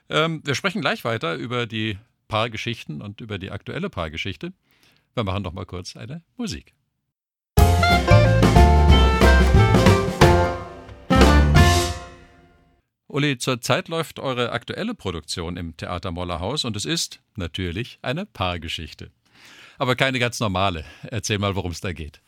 Ähm, 0.09 0.41
wir 0.45 0.55
sprechen 0.55 0.81
gleich 0.81 1.03
weiter 1.03 1.35
über 1.35 1.65
die 1.65 1.97
Paargeschichten 2.27 3.01
und 3.01 3.21
über 3.21 3.37
die 3.37 3.51
aktuelle 3.51 3.89
Paargeschichte. 3.89 4.53
Wir 5.13 5.23
machen 5.23 5.43
noch 5.43 5.53
mal 5.53 5.65
kurz 5.65 5.95
eine 5.95 6.21
Musik. 6.37 6.73
Uli, 13.09 13.37
zurzeit 13.37 13.87
läuft 13.87 14.19
eure 14.19 14.51
aktuelle 14.51 14.93
Produktion 14.93 15.57
im 15.57 15.75
Theater 15.75 16.11
Mollerhaus 16.11 16.65
und 16.65 16.75
es 16.75 16.85
ist 16.85 17.19
natürlich 17.35 17.99
eine 18.01 18.25
Paargeschichte. 18.25 19.11
Aber 19.77 19.95
keine 19.95 20.19
ganz 20.19 20.39
normale. 20.39 20.85
Erzähl 21.03 21.39
mal, 21.39 21.55
worum 21.55 21.71
es 21.71 21.81
da 21.81 21.93
geht. 21.93 22.21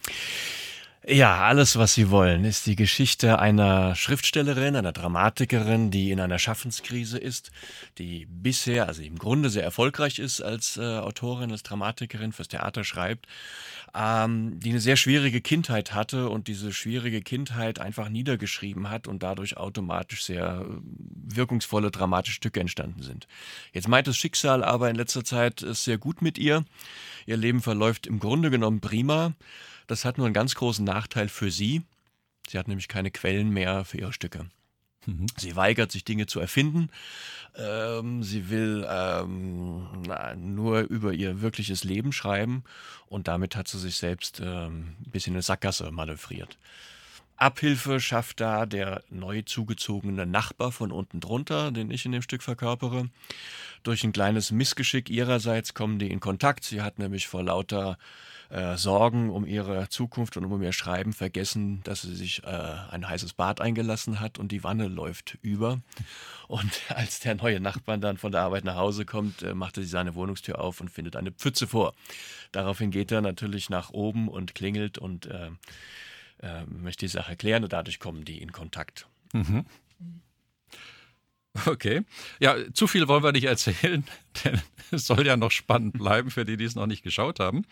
Ja, 1.07 1.43
alles, 1.43 1.77
was 1.77 1.93
Sie 1.93 2.09
wollen, 2.09 2.43
ist 2.43 2.65
die 2.65 2.75
Geschichte 2.75 3.39
einer 3.39 3.95
Schriftstellerin, 3.95 4.75
einer 4.75 4.91
Dramatikerin, 4.91 5.91
die 5.91 6.11
in 6.11 6.19
einer 6.19 6.39
Schaffenskrise 6.39 7.17
ist, 7.17 7.51
die 7.97 8.25
bisher, 8.25 8.87
also 8.87 9.01
im 9.01 9.17
Grunde 9.17 9.49
sehr 9.49 9.63
erfolgreich 9.63 10.19
ist 10.19 10.41
als 10.41 10.75
äh, 10.75 10.81
Autorin, 10.81 11.51
als 11.53 11.63
Dramatikerin, 11.63 12.33
fürs 12.33 12.49
Theater 12.49 12.83
schreibt, 12.83 13.27
ähm, 13.95 14.59
die 14.59 14.71
eine 14.71 14.81
sehr 14.81 14.97
schwierige 14.97 15.39
Kindheit 15.39 15.93
hatte 15.93 16.27
und 16.27 16.49
diese 16.49 16.73
schwierige 16.73 17.21
Kindheit 17.21 17.79
einfach 17.79 18.09
niedergeschrieben 18.09 18.89
hat 18.89 19.07
und 19.07 19.23
dadurch 19.23 19.55
automatisch 19.55 20.25
sehr 20.25 20.65
äh, 20.65 20.81
wirkungsvolle 21.33 21.91
dramatische 21.91 22.35
Stücke 22.35 22.59
entstanden 22.59 23.03
sind. 23.03 23.25
Jetzt 23.71 23.87
meint 23.87 24.07
das 24.07 24.17
Schicksal 24.17 24.65
aber 24.65 24.89
in 24.89 24.97
letzter 24.97 25.23
Zeit 25.23 25.61
es 25.61 25.85
sehr 25.85 25.97
gut 25.97 26.21
mit 26.21 26.37
ihr. 26.37 26.65
Ihr 27.25 27.37
Leben 27.37 27.61
verläuft 27.61 28.05
im 28.05 28.19
Grunde 28.19 28.49
genommen 28.51 28.81
prima. 28.81 29.33
Das 29.89 30.05
hat 30.05 30.19
nur 30.19 30.27
einen 30.27 30.35
ganz 30.35 30.53
großen 30.53 30.85
Nachteil 30.85 31.29
für 31.29 31.49
sie. 31.49 31.81
Sie 32.47 32.59
hat 32.59 32.67
nämlich 32.67 32.87
keine 32.87 33.09
Quellen 33.09 33.49
mehr 33.49 33.85
für 33.85 33.97
ihre 33.97 34.13
Stücke. 34.13 34.45
Mhm. 35.07 35.25
Sie 35.35 35.55
weigert 35.55 35.91
sich 35.91 36.05
Dinge 36.05 36.27
zu 36.27 36.39
erfinden. 36.39 36.91
Ähm, 37.55 38.21
sie 38.21 38.51
will 38.51 38.85
ähm, 38.87 39.87
na, 40.05 40.35
nur 40.35 40.81
über 40.81 41.13
ihr 41.13 41.41
wirkliches 41.41 41.83
Leben 41.83 42.11
schreiben 42.11 42.63
und 43.07 43.27
damit 43.27 43.55
hat 43.55 43.67
sie 43.67 43.79
sich 43.79 43.97
selbst 43.97 44.39
ähm, 44.39 44.95
ein 44.99 45.11
bisschen 45.11 45.31
in 45.31 45.37
eine 45.37 45.41
Sackgasse 45.41 45.89
manövriert. 45.89 46.59
Abhilfe 47.39 47.99
schafft 48.01 48.41
da 48.41 48.65
der 48.65 49.03
neu 49.09 49.41
zugezogene 49.43 50.25
Nachbar 50.25 50.71
von 50.71 50.91
unten 50.91 51.21
drunter, 51.21 51.71
den 51.71 51.89
ich 51.89 52.05
in 52.05 52.11
dem 52.11 52.21
Stück 52.21 52.43
verkörpere. 52.43 53.09
Durch 53.83 54.03
ein 54.03 54.11
kleines 54.11 54.51
Missgeschick 54.51 55.09
ihrerseits 55.09 55.73
kommen 55.73 55.99
die 55.99 56.11
in 56.11 56.19
Kontakt. 56.19 56.65
Sie 56.65 56.81
hat 56.81 56.99
nämlich 56.99 57.27
vor 57.27 57.43
lauter 57.43 57.97
äh, 58.49 58.75
Sorgen 58.75 59.29
um 59.29 59.45
ihre 59.45 59.87
Zukunft 59.89 60.35
und 60.35 60.45
um 60.45 60.61
ihr 60.61 60.73
Schreiben 60.73 61.13
vergessen, 61.13 61.81
dass 61.83 62.01
sie 62.01 62.15
sich 62.15 62.43
äh, 62.43 62.47
ein 62.47 63.07
heißes 63.07 63.33
Bad 63.33 63.61
eingelassen 63.61 64.19
hat 64.19 64.37
und 64.37 64.51
die 64.51 64.63
Wanne 64.63 64.87
läuft 64.87 65.37
über. 65.41 65.79
Und 66.47 66.81
als 66.89 67.21
der 67.21 67.35
neue 67.35 67.61
Nachbar 67.61 67.97
dann 67.99 68.17
von 68.17 68.33
der 68.33 68.41
Arbeit 68.41 68.65
nach 68.65 68.75
Hause 68.75 69.05
kommt, 69.05 69.43
äh, 69.43 69.53
macht 69.53 69.77
er 69.77 69.83
sich 69.83 69.91
seine 69.91 70.15
Wohnungstür 70.15 70.59
auf 70.59 70.81
und 70.81 70.89
findet 70.89 71.15
eine 71.15 71.31
Pfütze 71.31 71.67
vor. 71.67 71.93
Daraufhin 72.51 72.91
geht 72.91 73.11
er 73.11 73.21
natürlich 73.21 73.69
nach 73.69 73.91
oben 73.91 74.27
und 74.27 74.55
klingelt 74.55 74.97
und 74.97 75.29
äh, 76.41 76.65
möchte 76.65 77.05
die 77.05 77.11
Sache 77.11 77.35
klären 77.35 77.63
und 77.63 77.73
dadurch 77.73 77.99
kommen 77.99 78.25
die 78.25 78.41
in 78.41 78.51
Kontakt. 78.51 79.07
Mhm. 79.33 79.65
Okay. 81.65 82.01
Ja, 82.39 82.55
zu 82.73 82.87
viel 82.87 83.07
wollen 83.07 83.23
wir 83.23 83.31
nicht 83.31 83.45
erzählen, 83.45 84.03
denn 84.43 84.61
es 84.91 85.05
soll 85.05 85.25
ja 85.25 85.35
noch 85.35 85.51
spannend 85.51 85.93
bleiben 85.93 86.31
für 86.31 86.45
die, 86.45 86.57
die 86.57 86.63
es 86.63 86.75
noch 86.75 86.87
nicht 86.87 87.03
geschaut 87.03 87.39
haben. 87.39 87.65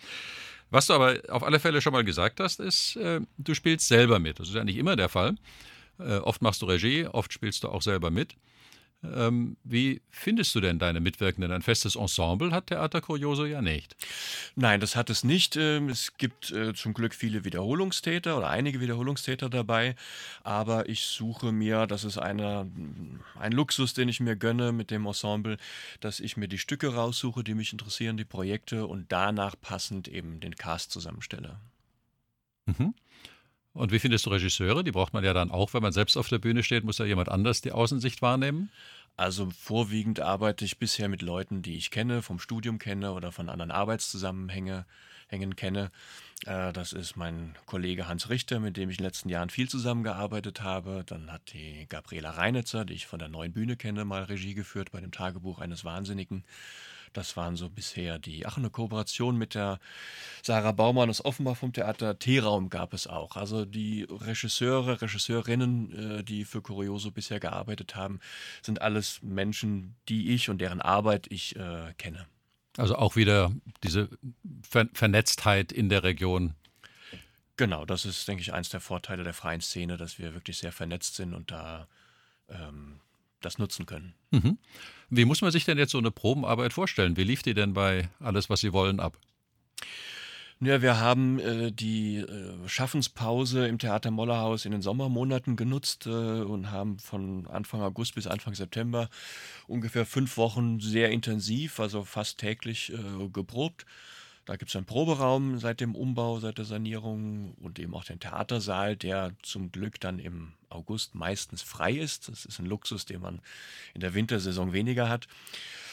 Was 0.69 0.87
du 0.87 0.93
aber 0.93 1.19
auf 1.29 1.43
alle 1.43 1.59
Fälle 1.59 1.81
schon 1.81 1.93
mal 1.93 2.03
gesagt 2.03 2.39
hast, 2.39 2.59
ist, 2.59 2.97
äh, 2.97 3.21
du 3.37 3.53
spielst 3.53 3.87
selber 3.87 4.19
mit. 4.19 4.39
Das 4.39 4.49
ist 4.49 4.55
ja 4.55 4.63
nicht 4.63 4.77
immer 4.77 4.95
der 4.95 5.09
Fall. 5.09 5.35
Äh, 5.99 6.17
oft 6.17 6.41
machst 6.41 6.61
du 6.61 6.65
Regie, 6.65 7.05
oft 7.07 7.31
spielst 7.31 7.63
du 7.63 7.69
auch 7.69 7.81
selber 7.81 8.11
mit. 8.11 8.35
Ähm, 9.15 9.57
wie 9.63 10.01
findest 10.09 10.53
du 10.55 10.61
denn 10.61 10.79
deine 10.79 10.99
Mitwirkenden? 10.99 11.51
Ein 11.51 11.61
festes 11.61 11.95
Ensemble 11.95 12.51
hat 12.51 12.67
Theater 12.67 13.01
Curioso 13.01 13.45
ja 13.45 13.61
nicht. 13.61 13.95
Nein, 14.55 14.79
das 14.79 14.95
hat 14.95 15.09
es 15.09 15.23
nicht. 15.23 15.55
Ähm, 15.55 15.89
es 15.89 16.17
gibt 16.17 16.51
äh, 16.51 16.73
zum 16.73 16.93
Glück 16.93 17.13
viele 17.13 17.45
Wiederholungstäter 17.45 18.37
oder 18.37 18.49
einige 18.49 18.79
Wiederholungstäter 18.79 19.49
dabei. 19.49 19.95
Aber 20.43 20.89
ich 20.89 21.03
suche 21.03 21.51
mir, 21.51 21.87
das 21.87 22.03
ist 22.03 22.17
eine, 22.17 22.69
ein 23.39 23.51
Luxus, 23.51 23.93
den 23.93 24.09
ich 24.09 24.19
mir 24.19 24.35
gönne 24.35 24.71
mit 24.71 24.91
dem 24.91 25.05
Ensemble, 25.05 25.57
dass 25.99 26.19
ich 26.19 26.37
mir 26.37 26.47
die 26.47 26.57
Stücke 26.57 26.93
raussuche, 26.93 27.43
die 27.43 27.53
mich 27.53 27.71
interessieren, 27.71 28.17
die 28.17 28.25
Projekte 28.25 28.87
und 28.87 29.11
danach 29.11 29.55
passend 29.59 30.07
eben 30.07 30.39
den 30.39 30.55
Cast 30.55 30.91
zusammenstelle. 30.91 31.59
Mhm. 32.65 32.93
Und 33.77 33.91
wie 33.91 33.99
findest 33.99 34.25
du 34.25 34.31
Regisseure? 34.31 34.83
Die 34.83 34.91
braucht 34.91 35.13
man 35.13 35.23
ja 35.23 35.33
dann 35.33 35.51
auch, 35.51 35.75
wenn 35.75 35.83
man 35.83 35.91
selbst 35.91 36.17
auf 36.17 36.29
der 36.29 36.39
Bühne 36.39 36.63
steht, 36.63 36.83
muss 36.83 36.97
ja 36.97 37.05
jemand 37.05 37.29
anders 37.29 37.61
die 37.61 37.71
Außensicht 37.71 38.23
wahrnehmen. 38.23 38.71
Also 39.17 39.51
vorwiegend 39.51 40.19
arbeite 40.19 40.65
ich 40.65 40.79
bisher 40.79 41.09
mit 41.09 41.21
Leuten, 41.21 41.61
die 41.61 41.77
ich 41.77 41.91
kenne, 41.91 42.23
vom 42.23 42.39
Studium 42.39 42.79
kenne 42.79 43.13
oder 43.13 43.31
von 43.31 43.49
anderen 43.49 43.69
Arbeitszusammenhängen 43.69 44.85
kenne. 45.55 45.91
Äh, 46.47 46.73
das 46.73 46.91
ist 46.91 47.17
mein 47.17 47.55
Kollege 47.67 48.07
Hans 48.07 48.29
Richter, 48.29 48.59
mit 48.59 48.77
dem 48.77 48.89
ich 48.89 48.97
in 48.97 49.03
den 49.03 49.09
letzten 49.09 49.29
Jahren 49.29 49.51
viel 49.51 49.69
zusammengearbeitet 49.69 50.63
habe. 50.63 51.03
Dann 51.05 51.31
hat 51.31 51.53
die 51.53 51.85
Gabriela 51.87 52.31
Reinitzer, 52.31 52.83
die 52.83 52.95
ich 52.95 53.05
von 53.05 53.19
der 53.19 53.29
neuen 53.29 53.53
Bühne 53.53 53.77
kenne, 53.77 54.05
mal 54.05 54.23
Regie 54.23 54.55
geführt 54.55 54.91
bei 54.91 55.01
dem 55.01 55.11
Tagebuch 55.11 55.59
eines 55.59 55.85
Wahnsinnigen. 55.85 56.43
Das 57.13 57.37
waren 57.37 57.55
so 57.55 57.69
bisher 57.69 58.19
die. 58.19 58.45
Ach, 58.45 58.57
eine 58.57 58.69
Kooperation 58.69 59.37
mit 59.37 59.55
der 59.55 59.79
Sarah 60.43 60.71
Baumann 60.71 61.09
aus 61.09 61.23
Offenbach 61.23 61.57
vom 61.57 61.73
Theater 61.73 62.19
T-Raum 62.19 62.69
gab 62.69 62.93
es 62.93 63.07
auch. 63.07 63.35
Also 63.35 63.65
die 63.65 64.07
Regisseure, 64.09 65.01
Regisseurinnen, 65.01 66.19
äh, 66.19 66.23
die 66.23 66.45
für 66.45 66.61
Curioso 66.61 67.11
bisher 67.11 67.39
gearbeitet 67.39 67.95
haben, 67.95 68.19
sind 68.61 68.81
alles 68.81 69.19
Menschen, 69.21 69.95
die 70.09 70.29
ich 70.33 70.49
und 70.49 70.59
deren 70.59 70.81
Arbeit 70.81 71.27
ich 71.29 71.55
äh, 71.55 71.93
kenne. 71.97 72.27
Also 72.77 72.95
auch 72.95 73.15
wieder 73.15 73.51
diese 73.83 74.09
Ver 74.61 74.87
Vernetztheit 74.93 75.71
in 75.71 75.89
der 75.89 76.03
Region. 76.03 76.53
Genau, 77.57 77.85
das 77.85 78.05
ist, 78.05 78.27
denke 78.27 78.41
ich, 78.41 78.53
eins 78.53 78.69
der 78.69 78.79
Vorteile 78.79 79.23
der 79.23 79.33
freien 79.33 79.61
Szene, 79.61 79.97
dass 79.97 80.19
wir 80.19 80.35
wirklich 80.35 80.59
sehr 80.59 80.71
vernetzt 80.71 81.15
sind 81.15 81.33
und 81.33 81.49
da 81.49 81.87
ähm, 82.49 82.99
das 83.47 83.57
nutzen 83.57 83.85
können. 83.85 84.13
Mhm. 84.31 84.57
Wie 85.09 85.25
muss 85.25 85.41
man 85.41 85.51
sich 85.51 85.65
denn 85.65 85.77
jetzt 85.77 85.91
so 85.91 85.97
eine 85.97 86.11
Probenarbeit 86.11 86.73
vorstellen? 86.73 87.17
Wie 87.17 87.23
lief 87.23 87.41
die 87.41 87.53
denn 87.53 87.73
bei 87.73 88.09
Alles, 88.19 88.49
was 88.49 88.59
Sie 88.59 88.73
wollen 88.73 88.99
ab? 88.99 89.17
Ja, 90.59 90.81
wir 90.81 90.99
haben 90.99 91.39
äh, 91.39 91.71
die 91.71 92.17
äh, 92.17 92.67
Schaffenspause 92.67 93.67
im 93.67 93.77
Theater 93.77 94.09
Mollerhaus 94.09 94.65
in 94.65 94.71
den 94.71 94.81
Sommermonaten 94.81 95.55
genutzt 95.55 96.07
äh, 96.07 96.09
und 96.09 96.71
haben 96.71 96.97
von 96.97 97.45
Anfang 97.45 97.81
August 97.81 98.15
bis 98.15 98.25
Anfang 98.25 98.55
September 98.55 99.07
ungefähr 99.67 100.03
fünf 100.05 100.35
Wochen 100.35 100.79
sehr 100.79 101.11
intensiv, 101.11 101.79
also 101.79 102.03
fast 102.03 102.39
täglich 102.39 102.91
äh, 102.91 103.29
geprobt. 103.29 103.85
Da 104.47 104.55
gibt 104.55 104.69
es 104.69 104.77
einen 104.77 104.85
Proberaum 104.85 105.59
seit 105.59 105.81
dem 105.81 105.93
Umbau, 105.93 106.39
seit 106.39 106.57
der 106.57 106.63
Sanierung 106.63 107.53
und 107.55 107.79
eben 107.79 107.93
auch 107.93 108.05
den 108.05 108.21
Theatersaal, 108.21 108.95
der 108.95 109.33
zum 109.43 109.73
Glück 109.73 109.99
dann 109.99 110.19
im 110.19 110.53
August 110.69 111.15
meistens 111.15 111.61
frei 111.61 111.91
ist. 111.91 112.29
Das 112.29 112.45
ist 112.45 112.57
ein 112.57 112.65
Luxus, 112.65 113.05
den 113.05 113.19
man 113.19 113.41
in 113.93 113.99
der 113.99 114.13
Wintersaison 114.13 114.71
weniger 114.71 115.09
hat. 115.09 115.27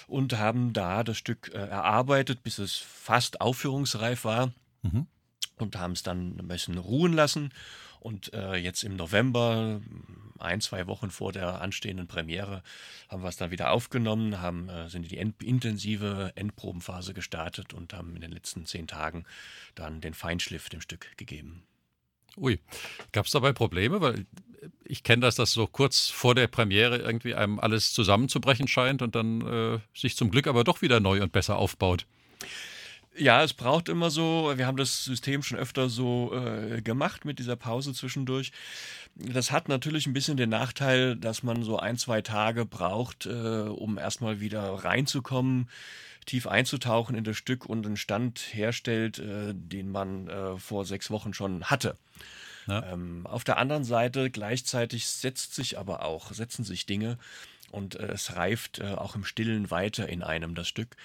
Und 0.06 0.38
haben 0.38 0.72
da 0.72 1.02
das 1.02 1.18
Stück 1.18 1.50
äh, 1.52 1.58
erarbeitet, 1.58 2.44
bis 2.44 2.58
es 2.58 2.76
fast 2.76 3.40
aufführungsreif 3.40 4.24
war. 4.24 4.52
Mhm. 4.82 5.08
Und 5.56 5.76
haben 5.76 5.92
es 5.92 6.04
dann 6.04 6.38
ein 6.38 6.46
bisschen 6.46 6.78
ruhen 6.78 7.12
lassen. 7.12 7.50
Und 8.04 8.34
äh, 8.34 8.56
jetzt 8.56 8.84
im 8.84 8.96
November 8.96 9.80
ein, 10.38 10.60
zwei 10.60 10.86
Wochen 10.86 11.10
vor 11.10 11.32
der 11.32 11.62
anstehenden 11.62 12.06
Premiere 12.06 12.62
haben 13.08 13.22
wir 13.22 13.30
es 13.30 13.38
dann 13.38 13.50
wieder 13.50 13.70
aufgenommen, 13.70 14.42
haben, 14.42 14.68
äh, 14.68 14.90
sind 14.90 15.04
in 15.04 15.08
die 15.08 15.16
end 15.16 15.42
intensive 15.42 16.30
Endprobenphase 16.34 17.14
gestartet 17.14 17.72
und 17.72 17.94
haben 17.94 18.14
in 18.14 18.20
den 18.20 18.32
letzten 18.32 18.66
zehn 18.66 18.86
Tagen 18.86 19.24
dann 19.74 20.02
den 20.02 20.12
Feinschliff 20.12 20.68
dem 20.68 20.82
Stück 20.82 21.16
gegeben. 21.16 21.62
Ui, 22.36 22.60
gab 23.12 23.24
es 23.24 23.32
dabei 23.32 23.54
Probleme? 23.54 24.02
Weil 24.02 24.26
ich 24.84 25.02
kenne 25.02 25.22
das, 25.22 25.36
dass 25.36 25.52
so 25.52 25.66
kurz 25.66 26.10
vor 26.10 26.34
der 26.34 26.46
Premiere 26.46 26.98
irgendwie 26.98 27.34
einem 27.34 27.58
alles 27.58 27.94
zusammenzubrechen 27.94 28.68
scheint 28.68 29.00
und 29.00 29.14
dann 29.14 29.40
äh, 29.46 29.78
sich 29.94 30.14
zum 30.14 30.30
Glück 30.30 30.46
aber 30.46 30.62
doch 30.62 30.82
wieder 30.82 31.00
neu 31.00 31.22
und 31.22 31.32
besser 31.32 31.56
aufbaut. 31.56 32.04
Ja, 33.16 33.44
es 33.44 33.52
braucht 33.52 33.88
immer 33.88 34.10
so, 34.10 34.52
wir 34.56 34.66
haben 34.66 34.76
das 34.76 35.04
System 35.04 35.42
schon 35.42 35.58
öfter 35.58 35.88
so 35.88 36.32
äh, 36.34 36.82
gemacht 36.82 37.24
mit 37.24 37.38
dieser 37.38 37.54
Pause 37.54 37.94
zwischendurch. 37.94 38.50
Das 39.14 39.52
hat 39.52 39.68
natürlich 39.68 40.06
ein 40.06 40.12
bisschen 40.12 40.36
den 40.36 40.50
Nachteil, 40.50 41.14
dass 41.14 41.44
man 41.44 41.62
so 41.62 41.78
ein, 41.78 41.96
zwei 41.96 42.22
Tage 42.22 42.66
braucht, 42.66 43.26
äh, 43.26 43.30
um 43.30 43.98
erstmal 43.98 44.40
wieder 44.40 44.62
reinzukommen, 44.62 45.68
tief 46.26 46.48
einzutauchen 46.48 47.14
in 47.14 47.22
das 47.22 47.36
Stück 47.36 47.66
und 47.66 47.86
einen 47.86 47.96
Stand 47.96 48.40
herstellt, 48.52 49.20
äh, 49.20 49.54
den 49.54 49.92
man 49.92 50.28
äh, 50.28 50.56
vor 50.56 50.84
sechs 50.84 51.10
Wochen 51.10 51.34
schon 51.34 51.64
hatte. 51.64 51.96
Ja. 52.66 52.92
Ähm, 52.92 53.26
auf 53.26 53.44
der 53.44 53.58
anderen 53.58 53.84
Seite 53.84 54.30
gleichzeitig 54.30 55.06
setzt 55.06 55.54
sich 55.54 55.78
aber 55.78 56.04
auch, 56.04 56.32
setzen 56.32 56.64
sich 56.64 56.86
Dinge 56.86 57.18
und 57.70 57.94
äh, 57.94 58.06
es 58.06 58.34
reift 58.34 58.78
äh, 58.78 58.94
auch 58.94 59.14
im 59.14 59.24
Stillen 59.24 59.70
weiter 59.70 60.08
in 60.08 60.22
einem 60.22 60.54
das 60.56 60.66
Stück. 60.66 60.96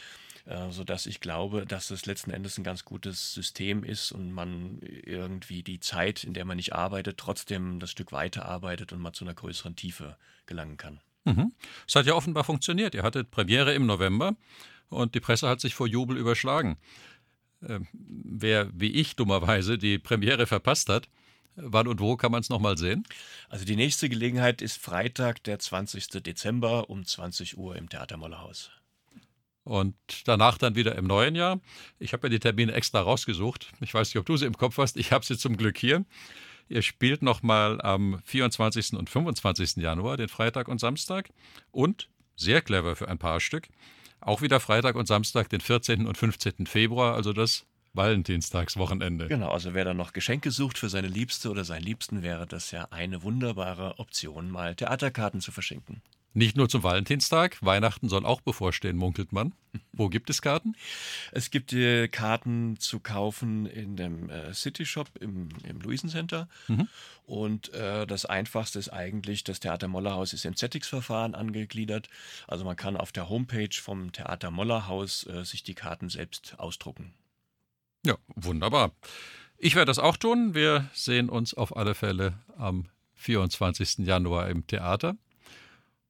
Äh, 0.49 0.71
sodass 0.71 1.05
ich 1.05 1.19
glaube, 1.19 1.67
dass 1.67 1.91
es 1.91 2.07
letzten 2.07 2.31
Endes 2.31 2.57
ein 2.57 2.63
ganz 2.63 2.83
gutes 2.83 3.35
System 3.35 3.83
ist 3.83 4.11
und 4.11 4.31
man 4.31 4.79
irgendwie 4.81 5.61
die 5.61 5.79
Zeit, 5.79 6.23
in 6.23 6.33
der 6.33 6.43
man 6.43 6.57
nicht 6.57 6.73
arbeitet, 6.73 7.19
trotzdem 7.19 7.79
das 7.79 7.91
Stück 7.91 8.11
weiterarbeitet 8.11 8.91
und 8.91 8.99
mal 8.99 9.13
zu 9.13 9.25
einer 9.25 9.35
größeren 9.35 9.75
Tiefe 9.75 10.17
gelangen 10.47 10.77
kann. 10.77 11.01
Mhm. 11.25 11.53
Es 11.87 11.93
hat 11.93 12.07
ja 12.07 12.15
offenbar 12.15 12.45
funktioniert. 12.45 12.95
Ihr 12.95 13.03
hattet 13.03 13.29
Premiere 13.29 13.75
im 13.75 13.85
November 13.85 14.35
und 14.89 15.13
die 15.13 15.19
Presse 15.19 15.47
hat 15.47 15.61
sich 15.61 15.75
vor 15.75 15.85
Jubel 15.85 16.17
überschlagen. 16.17 16.77
Ähm, 17.61 17.87
wer 17.93 18.71
wie 18.73 18.93
ich 18.93 19.15
dummerweise 19.15 19.77
die 19.77 19.99
Premiere 19.99 20.47
verpasst 20.47 20.89
hat, 20.89 21.09
wann 21.57 21.87
und 21.87 21.99
wo 21.99 22.17
kann 22.17 22.31
man 22.31 22.41
es 22.41 22.49
nochmal 22.49 22.75
sehen? 22.75 23.03
Also 23.49 23.65
die 23.65 23.75
nächste 23.75 24.09
Gelegenheit 24.09 24.63
ist 24.63 24.81
Freitag, 24.81 25.43
der 25.43 25.59
20. 25.59 26.07
Dezember 26.23 26.89
um 26.89 27.05
20 27.05 27.55
Uhr 27.55 27.75
im 27.75 27.87
Theater 27.87 28.17
Mollerhaus. 28.17 28.71
Und 29.69 29.95
danach 30.25 30.57
dann 30.57 30.73
wieder 30.73 30.95
im 30.95 31.05
neuen 31.05 31.35
Jahr. 31.35 31.59
Ich 31.99 32.13
habe 32.13 32.25
ja 32.25 32.31
die 32.31 32.39
Termine 32.39 32.73
extra 32.73 33.01
rausgesucht. 33.01 33.71
Ich 33.81 33.93
weiß 33.93 34.07
nicht, 34.07 34.17
ob 34.17 34.25
du 34.25 34.35
sie 34.35 34.47
im 34.47 34.57
Kopf 34.57 34.79
hast. 34.79 34.97
Ich 34.97 35.11
habe 35.11 35.23
sie 35.23 35.37
zum 35.37 35.57
Glück 35.57 35.77
hier. 35.77 36.05
Ihr 36.69 36.81
spielt 36.81 37.21
nochmal 37.21 37.79
am 37.79 38.19
24. 38.25 38.93
und 38.93 39.11
25. 39.11 39.75
Januar, 39.75 40.17
den 40.17 40.27
Freitag 40.27 40.69
und 40.69 40.79
Samstag. 40.79 41.29
Und, 41.69 42.09
sehr 42.35 42.63
clever 42.63 42.95
für 42.95 43.09
ein 43.09 43.19
paar 43.19 43.39
Stück, 43.39 43.67
auch 44.21 44.41
wieder 44.41 44.59
Freitag 44.59 44.95
und 44.95 45.05
Samstag, 45.05 45.49
den 45.49 45.61
14. 45.61 46.07
und 46.07 46.17
15. 46.17 46.65
Februar, 46.65 47.13
also 47.13 47.31
das 47.31 47.67
Valentinstagswochenende. 47.93 49.27
Genau, 49.27 49.51
also 49.51 49.75
wer 49.75 49.85
da 49.85 49.93
noch 49.93 50.13
Geschenke 50.13 50.49
sucht 50.49 50.79
für 50.79 50.89
seine 50.89 51.09
Liebste 51.09 51.51
oder 51.51 51.63
seinen 51.63 51.83
Liebsten, 51.83 52.23
wäre 52.23 52.47
das 52.47 52.71
ja 52.71 52.87
eine 52.89 53.21
wunderbare 53.21 53.99
Option, 53.99 54.49
mal 54.49 54.73
Theaterkarten 54.73 55.41
zu 55.41 55.51
verschenken. 55.51 56.01
Nicht 56.33 56.55
nur 56.55 56.69
zum 56.69 56.83
Valentinstag, 56.83 57.57
Weihnachten 57.65 58.07
soll 58.07 58.23
auch 58.23 58.41
bevorstehen, 58.41 58.97
munkelt 58.97 59.31
man. 59.33 59.53
Wo 59.91 60.09
gibt 60.09 60.29
es 60.29 60.41
Karten? 60.41 60.75
Es 61.31 61.49
gibt 61.49 61.73
äh, 61.73 62.07
Karten 62.07 62.77
zu 62.77 62.99
kaufen 62.99 63.65
in 63.65 63.95
dem 63.95 64.29
äh, 64.29 64.53
City 64.53 64.85
Shop 64.85 65.09
im, 65.19 65.49
im 65.63 65.81
Luisencenter. 65.81 66.47
Mhm. 66.67 66.87
Und 67.25 67.73
äh, 67.73 68.05
das 68.05 68.25
Einfachste 68.25 68.77
ist 68.77 68.89
eigentlich, 68.89 69.43
das 69.43 69.59
Theater 69.59 69.87
Mollerhaus 69.87 70.33
ist 70.33 70.45
im 70.45 70.55
ZX-Verfahren 70.55 71.33
angegliedert. 71.33 72.09
Also 72.47 72.63
man 72.63 72.75
kann 72.75 72.95
auf 72.95 73.11
der 73.11 73.29
Homepage 73.29 73.69
vom 73.73 74.11
Theater 74.11 74.51
Mollerhaus 74.51 75.25
äh, 75.25 75.43
sich 75.43 75.63
die 75.63 75.75
Karten 75.75 76.09
selbst 76.09 76.55
ausdrucken. 76.59 77.13
Ja, 78.05 78.17
wunderbar. 78.35 78.91
Ich 79.57 79.75
werde 79.75 79.89
das 79.89 79.99
auch 79.99 80.15
tun. 80.15 80.53
Wir 80.53 80.89
sehen 80.93 81.27
uns 81.27 81.53
auf 81.53 81.75
alle 81.75 81.95
Fälle 81.95 82.39
am 82.55 82.85
24. 83.15 83.99
Januar 83.99 84.47
im 84.47 84.65
Theater. 84.67 85.17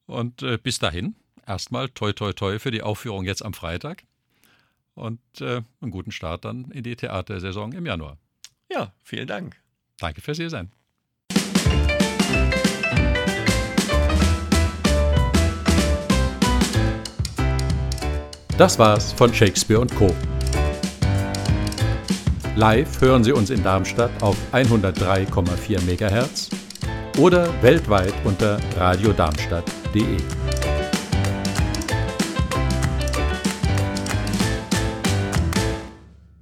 Und 0.10 0.42
äh, 0.42 0.58
bis 0.58 0.80
dahin, 0.80 1.16
erstmal 1.46 1.88
toi 1.88 2.14
toi 2.14 2.34
toi 2.34 2.58
für 2.58 2.72
die 2.72 2.82
Aufführung 2.82 3.26
jetzt 3.26 3.46
am 3.46 3.54
Freitag 3.54 4.04
und 4.96 5.20
äh, 5.40 5.62
einen 5.82 5.92
guten 5.92 6.12
Start 6.12 6.46
dann 6.46 6.72
in 6.72 6.82
die 6.82 6.96
Theatersaison 6.96 7.74
im 7.74 7.86
Januar. 7.86 8.18
Ja, 8.72 8.92
vielen 9.04 9.28
Dank. 9.28 9.56
Danke 10.00 10.22
fürs 10.22 10.38
hier 10.38 10.50
sein. 10.50 10.72
Das 18.58 18.80
war's 18.80 19.14
von 19.14 19.32
Shakespeare 19.32 19.80
und 19.80 19.96
Co. 19.96 20.14
Live 22.56 23.00
hören 23.00 23.24
Sie 23.24 23.32
uns 23.32 23.52
in 23.52 23.64
Darmstadt 23.64 24.24
auf 24.24 24.36
103,4 24.52 25.80
MHz 25.82 26.50
oder 27.20 27.62
weltweit 27.62 28.14
unter 28.26 28.60
De. 29.92 30.39